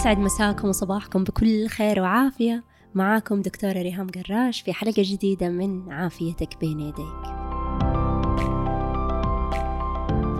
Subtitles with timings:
[0.00, 2.64] يسعد مساكم وصباحكم بكل خير وعافية.
[2.94, 7.24] معاكم دكتورة ريهام قراش في حلقة جديدة من عافيتك بين يديك.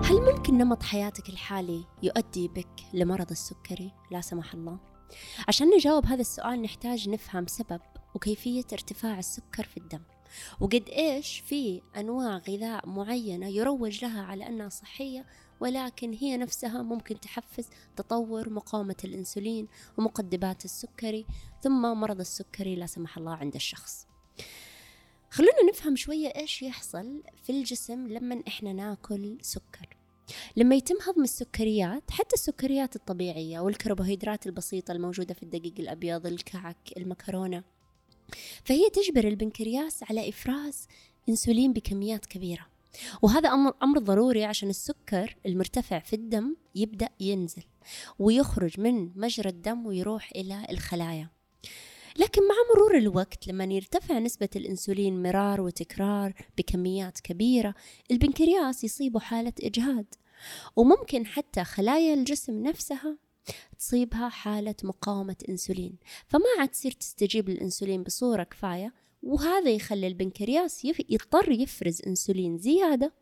[0.04, 4.78] هل ممكن نمط حياتك الحالي يؤدي بك لمرض السكري؟ لا سمح الله؟
[5.48, 7.80] عشان نجاوب هذا السؤال نحتاج نفهم سبب
[8.14, 10.02] وكيفية ارتفاع السكر في الدم.
[10.60, 15.26] وقد إيش في أنواع غذاء معينة يروج لها على أنها صحية
[15.60, 19.68] ولكن هي نفسها ممكن تحفز تطور مقاومة الأنسولين
[19.98, 21.26] ومقدمات السكري
[21.62, 24.06] ثم مرض السكري لا سمح الله عند الشخص.
[25.30, 29.96] خلونا نفهم شوية إيش يحصل في الجسم لما إحنا ناكل سكر.
[30.56, 37.64] لما يتم هضم السكريات حتى السكريات الطبيعية والكربوهيدرات البسيطة الموجودة في الدقيق الأبيض الكعك المكرونة
[38.64, 40.88] فهي تجبر البنكرياس على إفراز
[41.28, 42.69] أنسولين بكميات كبيرة.
[43.22, 47.62] وهذا أمر, أمر ضروري عشان السكر المرتفع في الدم يبدأ ينزل
[48.18, 51.28] ويخرج من مجرى الدم ويروح إلى الخلايا.
[52.18, 57.74] لكن مع مرور الوقت لما يرتفع نسبة الأنسولين مرار وتكرار بكميات كبيرة
[58.10, 60.06] البنكرياس يصيبه حالة إجهاد.
[60.76, 63.18] وممكن حتى خلايا الجسم نفسها
[63.78, 65.98] تصيبها حالة مقاومة أنسولين.
[66.28, 73.12] فما عاد تصير تستجيب للأنسولين بصورة كفاية وهذا يخلي البنكرياس يضطر يفرز أنسولين زيادة.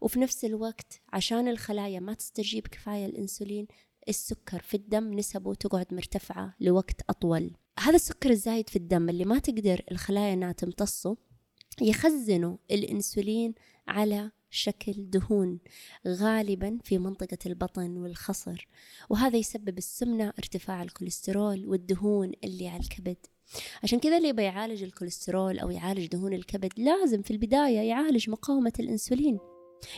[0.00, 3.66] وفي نفس الوقت عشان الخلايا ما تستجيب كفاية الأنسولين
[4.08, 7.50] السكر في الدم نسبه تقعد مرتفعة لوقت أطول.
[7.78, 11.16] هذا السكر الزايد في الدم اللي ما تقدر الخلايا إنها تمتصه
[11.82, 13.54] يخزنوا الإنسولين
[13.88, 15.58] على شكل دهون
[16.06, 18.68] غالبا في منطقة البطن والخصر.
[19.10, 23.26] وهذا يسبب السمنة ارتفاع الكوليسترول والدهون اللي على الكبد.
[23.82, 29.38] عشان كذا اللي بيعالج الكوليسترول أو يعالج دهون الكبد لازم في البداية يعالج مقاومة الأنسولين.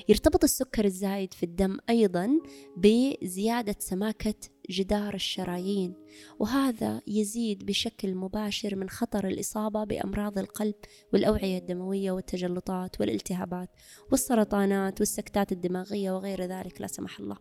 [0.09, 2.31] يرتبط السكر الزايد في الدم أيضا
[2.77, 4.35] بزيادة سماكة
[4.71, 5.95] جدار الشرايين
[6.39, 10.75] وهذا يزيد بشكل مباشر من خطر الإصابة بأمراض القلب
[11.13, 13.69] والأوعية الدموية والتجلطات والالتهابات
[14.11, 17.37] والسرطانات والسكتات الدماغية وغير ذلك لا سمح الله.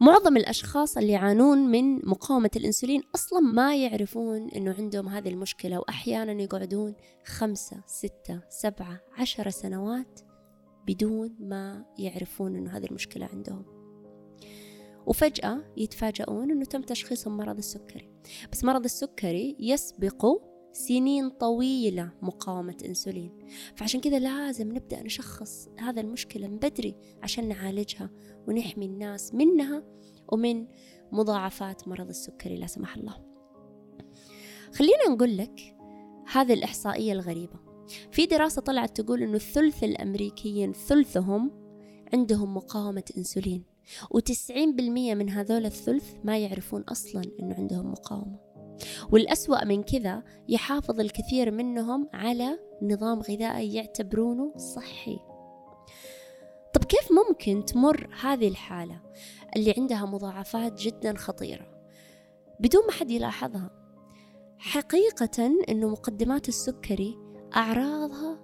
[0.00, 6.42] معظم الأشخاص اللي يعانون من مقاومة الأنسولين أصلا ما يعرفون أنه عندهم هذه المشكلة وأحيانا
[6.42, 10.20] يقعدون خمسة ستة سبعة عشر سنوات
[10.86, 13.64] بدون ما يعرفون أنه هذه المشكلة عندهم.
[15.06, 18.10] وفجأة يتفاجؤون أنه تم تشخيصهم مرض السكري.
[18.52, 20.26] بس مرض السكري يسبق
[20.76, 23.32] سنين طويلة مقاومة أنسولين.
[23.76, 28.10] فعشان كذا لازم نبدأ نشخص هذا المشكلة من بدري عشان نعالجها
[28.48, 29.82] ونحمي الناس منها
[30.32, 30.66] ومن
[31.12, 33.14] مضاعفات مرض السكري لا سمح الله.
[34.74, 35.76] خلينا نقول لك
[36.32, 37.66] هذه الإحصائية الغريبة.
[38.12, 41.50] في دراسة طلعت تقول إنه الثلث الأمريكيين ثلثهم
[42.12, 43.64] عندهم مقاومة أنسولين
[44.10, 48.45] وتسعين بالمية من هذول الثلث ما يعرفون أصلا إنه عندهم مقاومة.
[49.12, 55.18] والأسوأ من كذا يحافظ الكثير منهم على نظام غذائي يعتبرونه صحي.
[56.74, 59.00] طب كيف ممكن تمر هذه الحالة
[59.56, 61.76] اللي عندها مضاعفات جدا خطيرة؟
[62.60, 63.70] بدون ما حد يلاحظها.
[64.58, 67.18] حقيقة أنه مقدمات السكري
[67.56, 68.38] أعراضها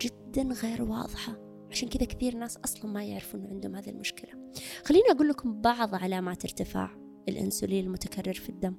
[0.00, 1.44] جدا غير واضحة.
[1.70, 4.30] عشان كذا كثير ناس أصلا ما يعرفون أنه عندهم هذه المشكلة.
[4.84, 6.90] خليني أقول لكم بعض علامات ارتفاع
[7.28, 8.76] الأنسولين المتكرر في الدم.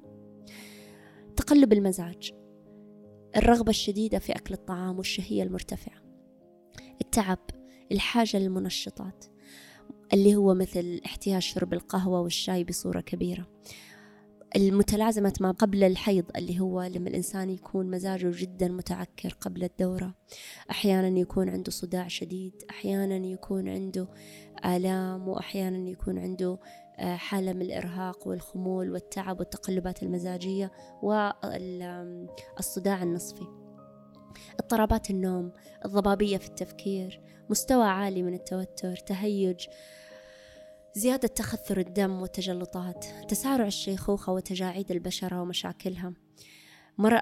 [1.45, 2.33] تقلب المزاج.
[3.35, 6.01] الرغبة الشديدة في أكل الطعام والشهية المرتفعة.
[7.01, 7.39] التعب
[7.91, 9.25] الحاجة للمنشطات
[10.13, 13.47] اللي هو مثل احتياج شرب القهوة والشاي بصورة كبيرة.
[14.55, 20.15] المتلازمة ما قبل الحيض اللي هو لما الإنسان يكون مزاجه جدا متعكر قبل الدورة.
[20.71, 24.07] أحيانا يكون عنده صداع شديد أحيانا يكون عنده
[24.65, 26.59] آلام وأحيانا يكون عنده
[26.97, 33.47] حالة من الإرهاق والخمول والتعب والتقلبات المزاجية والصداع النصفي.
[34.59, 35.51] اضطرابات النوم
[35.85, 39.67] الضبابية في التفكير مستوى عالي من التوتر تهيج
[40.95, 46.13] زيادة تخثر الدم والتجلطات تسارع الشيخوخة وتجاعيد البشرة ومشاكلها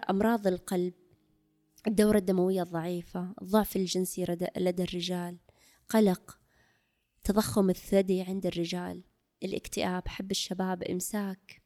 [0.09, 0.93] أمراض القلب
[1.87, 4.25] الدورة الدموية الضعيفة الضعف الجنسي
[4.57, 5.37] لدى الرجال
[5.89, 6.39] قلق
[7.23, 9.03] تضخم الثدي عند الرجال.
[9.43, 11.61] الاكتئاب حب الشباب إمساك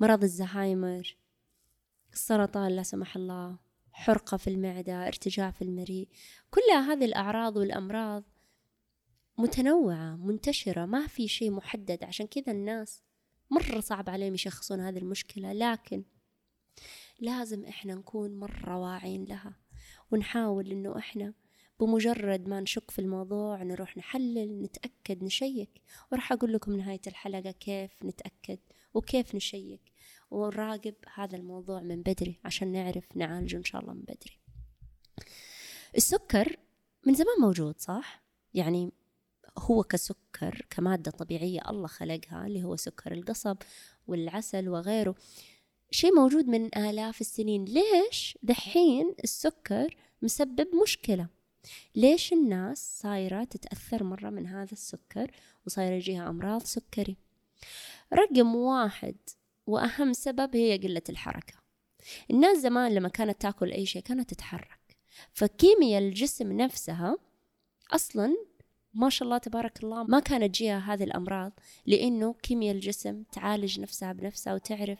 [0.00, 1.16] مرض الزهايمر
[2.12, 3.58] السرطان لا سمح الله
[3.92, 6.08] حرقة في المعدة ارتجاع في المريء.
[6.50, 8.24] كل هذه الأعراض والأمراض
[9.38, 12.04] متنوعة منتشرة ما في شيء محدد.
[12.04, 13.02] عشان كذا الناس
[13.50, 15.52] مرة صعب عليهم يشخصون هذه المشكلة.
[15.52, 16.04] لكن
[17.18, 19.56] لازم إحنا نكون مرة واعين لها
[20.10, 21.34] ونحاول إنه إحنا
[21.80, 25.70] بمجرد ما نشك في الموضوع نروح نحلل نتأكد نشيك.
[26.12, 28.58] وراح أقول لكم نهاية الحلقة كيف نتأكد
[28.94, 29.80] وكيف نشيك.
[30.30, 34.38] ونراقب هذا الموضوع من بدري عشان نعرف نعالجه إن شاء الله من بدري.
[35.96, 36.56] السكر
[37.06, 38.22] من زمان موجود صح؟
[38.54, 38.92] يعني
[39.58, 43.56] هو كسكر كمادة طبيعية الله خلقها اللي هو سكر القصب
[44.06, 45.14] والعسل وغيره.
[45.90, 47.64] شيء موجود من آلاف السنين.
[47.64, 51.39] ليش؟ دحين السكر مسبب مشكلة.
[51.94, 55.30] ليش الناس صايرة تتأثر مرة من هذا السكر
[55.66, 57.16] وصايرة يجيها أمراض سكري؟
[58.14, 59.16] رقم واحد
[59.66, 61.54] وأهم سبب هي قلة الحركة.
[62.30, 64.96] الناس زمان لما كانت تأكل أي شيء كانت تتحرك.
[65.32, 67.16] فكيمياء الجسم نفسها
[67.92, 68.36] أصلا
[68.94, 71.52] ما شاء الله تبارك الله ما كانت تجيها هذه الأمراض
[71.86, 74.98] لأنه كيمياء الجسم تعالج نفسها بنفسها وتعرف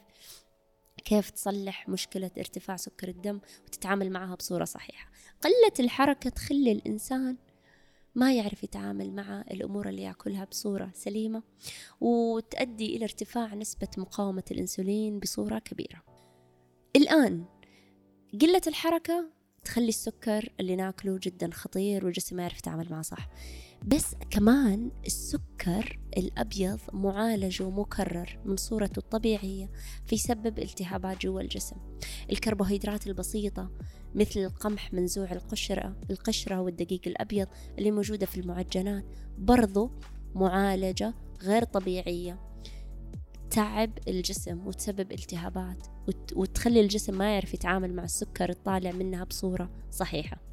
[1.05, 5.10] كيف تصلح مشكلة ارتفاع سكر الدم وتتعامل معها بصورة صحيحة.
[5.43, 7.37] قلة الحركة تخلي الإنسان
[8.15, 11.43] ما يعرف يتعامل مع الأمور اللي يأكلها بصورة سليمة
[12.01, 16.03] وتؤدي إلى ارتفاع نسبة مقاومة الأنسولين بصورة كبيرة.
[16.97, 17.45] الآن
[18.41, 19.31] قلة الحركة
[19.65, 23.29] تخلي السكر اللي ناكله جدا خطير والجسم ما يعرف يتعامل معه صح.
[23.87, 29.71] بس كمان السكر الأبيض معالج ومكرر من صورته الطبيعية
[30.07, 31.77] فيسبب التهابات جوا الجسم.
[32.31, 33.71] الكربوهيدرات البسيطة
[34.15, 37.49] مثل القمح منزوع القشرة القشرة والدقيق الأبيض
[37.79, 39.05] اللي موجودة في المعجنات
[39.39, 39.91] برضو
[40.35, 42.41] معالجة غير طبيعية.
[43.51, 45.87] تعب الجسم وتسبب التهابات
[46.37, 50.50] وتخلي الجسم ما يعرف يتعامل مع السكر الطالع منها بصورة صحيحة.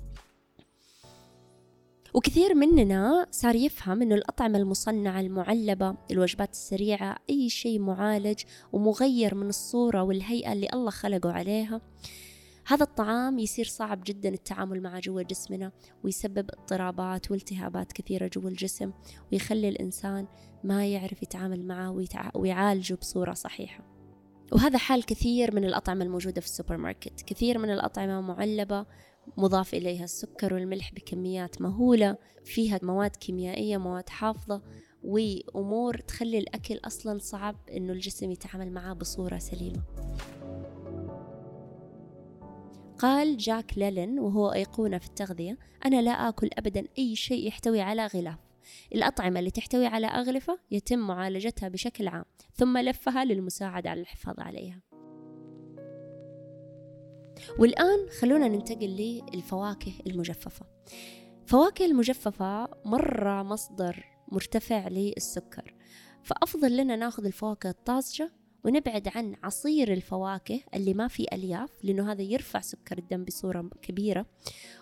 [2.13, 8.43] وكثير مننا صار يفهم إنه الأطعمة المصنعة المعلبة الوجبات السريعة أي شيء معالج
[8.73, 11.81] ومغير من الصورة والهيئة اللي الله خلقه عليها
[12.67, 15.71] هذا الطعام يصير صعب جدا التعامل معه جوا جسمنا
[16.03, 18.91] ويسبب اضطرابات والتهابات كثيرة جوا الجسم
[19.31, 20.27] ويخلي الإنسان
[20.63, 22.05] ما يعرف يتعامل معه
[22.35, 23.83] ويعالجه بصورة صحيحة.
[24.51, 28.85] وهذا حال كثير من الأطعمة الموجودة في السوبر ماركت كثير من الأطعمة معلبة
[29.37, 34.61] مضاف إليها السكر والملح بكميات مهولة فيها مواد كيميائية مواد حافظة
[35.03, 39.83] وأمور تخلي الأكل أصلا صعب إنه الجسم يتعامل معاه بصورة سليمة.
[42.99, 48.05] قال جاك ليلن وهو أيقونة في التغذية أنا لا آكل أبدا أي شيء يحتوي على
[48.05, 48.39] غلاف.
[48.95, 54.86] الأطعمة اللي تحتوي على أغلفة يتم معالجتها بشكل عام ثم لفها للمساعدة على الحفاظ عليها.
[57.59, 60.65] والآن خلونا ننتقل للفواكه المجففة.
[61.45, 65.73] فواكه المجففة مرة مصدر مرتفع للسكر.
[66.23, 68.31] فأفضل لنا ناخذ الفواكه الطازجة
[68.65, 74.25] ونبعد عن عصير الفواكه اللي ما فيه ألياف لأنه هذا يرفع سكر الدم بصورة كبيرة.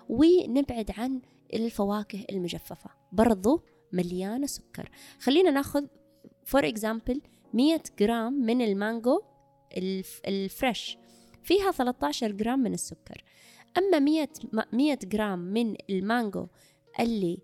[0.09, 1.21] ونبعد عن
[1.53, 2.89] الفواكه المجففة.
[3.11, 4.91] برضو مليانة سكر.
[5.19, 5.85] خلينا ناخذ
[6.45, 7.21] for example
[7.53, 9.21] 100 جرام من المانجو
[10.27, 10.97] ال fresh.
[11.45, 13.23] فيها 13 جرام من السكر.
[13.77, 14.27] أما 100
[14.73, 16.47] 100 جرام من المانجو
[16.99, 17.37] اللي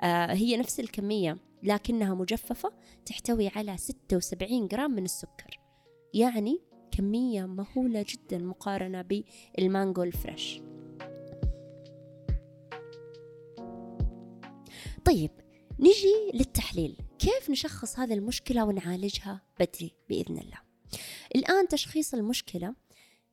[0.00, 2.72] آه هي نفس الكمية لكنها مجففة
[3.06, 5.60] تحتوي على 76 جرام من السكر.
[6.14, 6.60] يعني
[6.90, 10.60] كمية مهولة جدا مقارنة بالمانجو ال fresh.
[15.04, 15.30] طيب
[15.78, 16.96] نجي للتحليل.
[17.18, 20.58] كيف نشخص هذه المشكلة ونعالجها بدري بإذن الله؟
[21.36, 22.74] الآن تشخيص المشكلة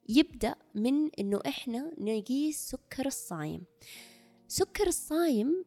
[0.10, 3.64] يبدأ من إنه إحنا نقيس سكر الصايم.
[4.48, 5.66] سكر الصايم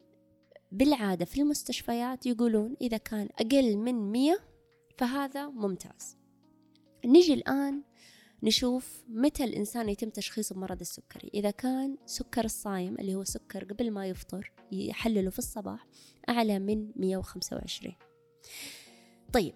[0.71, 4.39] بالعادة في المستشفيات يقولون إذا كان أقل من مية
[4.97, 6.17] فهذا ممتاز.
[7.05, 7.83] نجي الآن
[8.43, 11.29] نشوف متى الإنسان يتم تشخيصه بمرض السكري.
[11.33, 15.87] إذا كان سكر الصايم اللي هو سكر قبل ما يفطر يحلله في الصباح
[16.29, 17.95] أعلى من 125
[19.33, 19.55] طيب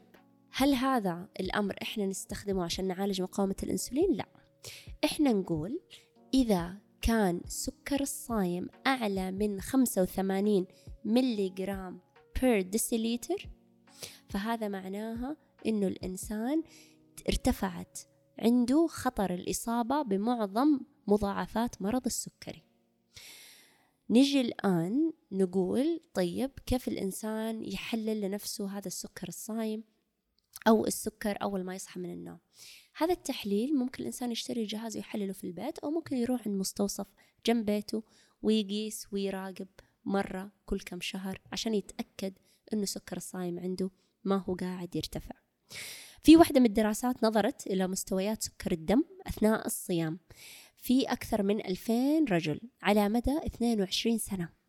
[0.51, 4.42] هل هذا الأمر إحنا نستخدمه عشان نعالج مقاومة الأنسولين؟ لا.
[5.03, 5.79] إحنا نقول
[6.33, 10.67] إذا كان سكر الصايم أعلى من 85
[11.05, 11.99] ملي جرام
[12.41, 13.49] per deciliter
[14.29, 16.63] فهذا معناها إنه الإنسان
[17.29, 17.99] ارتفعت
[18.39, 22.63] عنده خطر الإصابة بمعظم مضاعفات مرض السكري.
[24.09, 29.83] نجي الآن نقول طيب كيف الإنسان يحلل لنفسه هذا السكر الصايم
[30.67, 32.39] أو السكر أول ما يصحى من النوم؟
[32.95, 37.07] هذا التحليل ممكن الإنسان يشتري جهاز ويحلله في البيت أو ممكن يروح عند مستوصف
[37.45, 38.03] جنب بيته
[38.41, 39.67] ويقيس ويراقب
[40.05, 42.33] مرة كل كم شهر عشان يتأكد
[42.73, 43.89] أنه سكر الصايم عنده
[44.23, 45.35] ما هو قاعد يرتفع.
[46.23, 50.19] في واحدة من الدراسات نظرت إلى مستويات سكر الدم أثناء الصيام
[50.77, 54.62] في أكثر من 2000 رجل على مدى 22 سنة.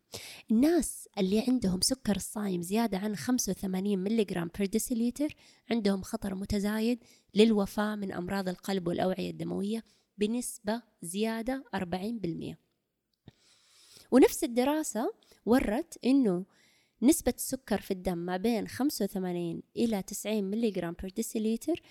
[0.51, 4.23] الناس اللي عندهم سكر الصايم زيادة عن 85 ملغ
[4.57, 5.35] per deciliter
[5.71, 7.03] عندهم خطر متزايد
[7.35, 9.83] للوفاة من أمراض القلب والأوعية الدموية
[10.17, 12.55] بنسبة زيادة 40%
[14.11, 15.13] ونفس الدراسة
[15.45, 16.45] ورت أنه
[17.01, 21.81] نسبة السكر في الدم ما بين 85 إلى 90 ملغ per deciliter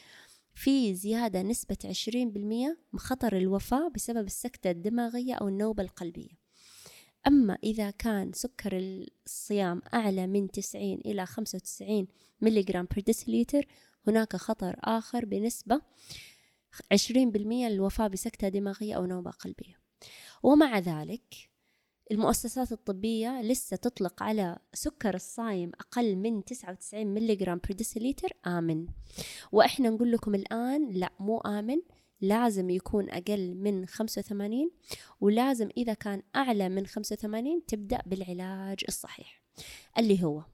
[0.55, 2.17] في زيادة نسبة 20%
[2.93, 6.44] من خطر الوفاة بسبب السكتة الدماغية أو النوبة القلبية.
[7.27, 8.79] أما إذا كان سكر
[9.27, 12.07] الصيام أعلى من 90 إلى 95
[12.41, 13.67] ملغ per deciliter
[14.07, 15.81] هناك خطر آخر بنسبة
[16.95, 19.79] 20% للوفاة بسكتة دماغية أو نوبة قلبية.
[20.43, 21.51] ومع ذلك
[22.11, 28.87] المؤسسات الطبية لسه تطلق على سكر الصايم أقل من 99 ملغ per deciliter آمن.
[29.53, 31.79] وإحنا نقول لكم الآن لا مو آمن.
[32.21, 34.71] لازم يكون أقل من 85
[35.21, 39.43] ولازم إذا كان أعلى من 85 تبدأ بالعلاج الصحيح
[39.99, 40.45] اللي هو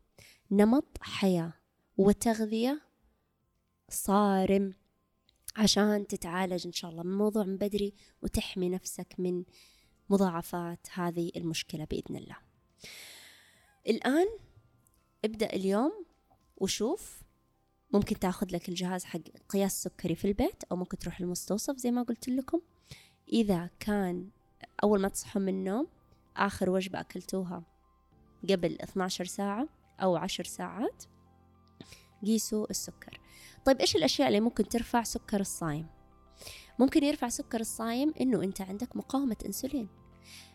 [0.50, 1.52] نمط حياة
[1.96, 2.82] وتغذية
[3.88, 4.74] صارم
[5.56, 9.44] عشان تتعالج إن شاء الله من الموضوع من بدري وتحمي نفسك من
[10.10, 12.36] مضاعفات هذه المشكلة بإذن الله.
[13.88, 14.26] الآن
[15.24, 16.04] ابدأ اليوم
[16.56, 17.22] وشوف
[17.92, 22.02] ممكن تاخذ لك الجهاز حق قياس سكري في البيت أو ممكن تروح المستوصف زي ما
[22.02, 22.60] قلت لكم.
[23.32, 24.28] إذا كان
[24.82, 25.86] أول ما تصحوا من النوم
[26.36, 27.62] آخر وجبة أكلتوها
[28.50, 29.68] قبل 12 ساعة
[30.02, 31.04] أو 10 ساعات
[32.26, 33.20] قيسوا السكر.
[33.64, 35.86] طيب إيش الأشياء اللي ممكن ترفع سكر الصايم؟
[36.78, 39.88] ممكن يرفع سكر الصايم إنه أنت عندك مقاومة أنسولين.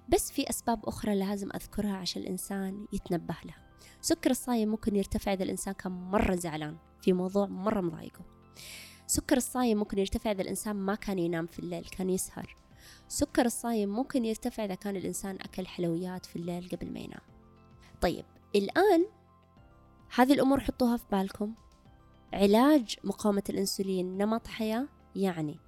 [0.10, 3.65] بس في أسباب أخرى لازم أذكرها عشان الإنسان يتنبه لها.
[4.02, 8.22] سكر الصايم ممكن يرتفع إذا الإنسان كان مرة زعلان في موضوع مرة مضايقه.
[9.08, 12.56] سكر الصايم ممكن يرتفع إذا الإنسان ما كان ينام في الليل كان يسهر.
[13.08, 17.22] سكر الصايم ممكن يرتفع إذا كان الإنسان أكل حلويات في الليل قبل ما ينام.
[18.02, 19.06] طيب الآن
[20.16, 21.54] هذه الأمور حطوها في بالكم.
[22.34, 25.60] علاج مقاومة الأنسولين نمط حياة يعني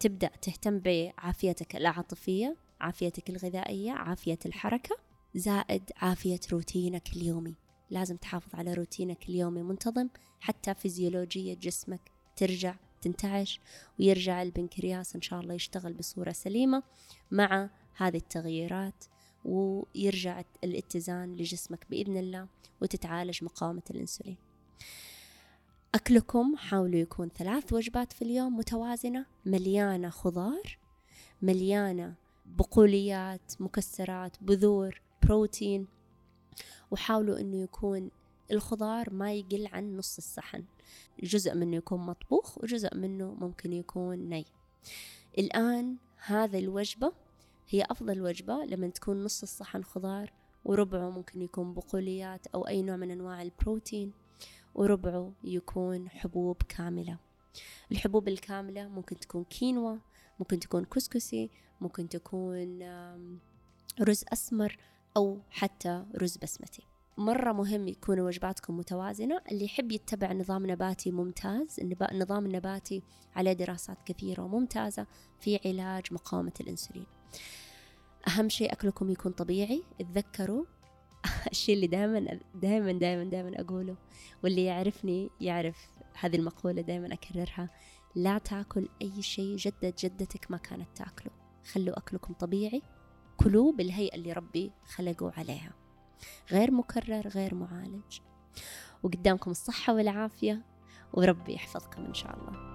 [0.00, 4.96] تبدأ تهتم بعافيتك العاطفية عافيتك الغذائية عافية الحركة
[5.34, 7.54] زائد عافية روتينك اليومي.
[7.90, 10.08] لازم تحافظ على روتينك اليومي منتظم
[10.40, 12.00] حتى فيزيولوجية جسمك
[12.36, 13.60] ترجع تنتعش
[14.00, 16.82] ويرجع البنكرياس إن شاء الله يشتغل بصورة سليمة
[17.30, 19.04] مع هذه التغييرات
[19.44, 22.48] ويرجع الاتزان لجسمك بإذن الله
[22.82, 24.36] وتتعالج مقاومة الأنسولين.
[25.94, 29.26] أكلكم حاولوا يكون ثلاث وجبات في اليوم متوازنة.
[29.46, 30.78] مليانة خضار
[31.42, 32.14] مليانة
[32.46, 35.86] بقوليات مكسرات بذور بروتين
[36.90, 38.10] وحاولوا إنه يكون
[38.52, 40.64] الخضار ما يقل عن نص الصحن.
[41.22, 44.46] جزء منه يكون مطبوخ وجزء منه ممكن يكون ني.
[45.38, 47.12] الآن هذا الوجبة
[47.68, 50.32] هي أفضل وجبة لما تكون نص الصحن خضار
[50.64, 54.12] وربعه ممكن يكون بقوليات أو أي نوع من أنواع البروتين
[54.74, 57.18] وربعه يكون حبوب كاملة.
[57.92, 59.96] الحبوب الكاملة ممكن تكون كينوا
[60.38, 62.82] ممكن تكون كسكسي ممكن تكون
[64.00, 64.78] رز أسمر
[65.18, 66.82] أو حتى رز بسمتي.
[67.16, 69.40] مرة مهم يكون وجباتكم متوازنة.
[69.50, 71.80] اللي يحب يتبع نظام نباتي ممتاز
[72.12, 73.02] النظام النباتي
[73.36, 75.06] عليه دراسات كثيرة وممتازة
[75.40, 77.06] في علاج مقاومة الأنسولين.
[78.28, 79.82] أهم شيء أكلكم يكون طبيعي.
[79.98, 80.64] تذكروا
[81.52, 83.96] الشيء اللي دائما دائما دائما دائما أقوله
[84.44, 87.70] واللي يعرفني يعرف هذه المقولة دائما أكررها.
[88.14, 91.32] لا تاكل أي شيء جدة جدتك ما كانت تاكله.
[91.72, 92.82] خلوا أكلكم طبيعي.
[93.38, 95.72] كلوا بالهيئة اللي ربي خلقوا عليها.
[96.50, 98.18] غير مكرر غير معالج.
[99.02, 100.64] وقدامكم الصحة والعافية.
[101.12, 102.68] وربي يحفظكم إن شاء الله.